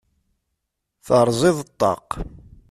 [1.05, 2.09] Terẓiḍ ṭṭaq.